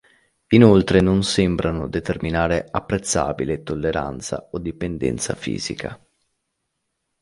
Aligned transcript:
Inoltre 0.47 0.99
non 0.99 1.21
sembrano 1.21 1.87
determinare 1.87 2.67
apprezzabile 2.71 3.61
tolleranza 3.61 4.47
o 4.51 4.57
dipendenza 4.57 5.35
fisica. 5.35 6.03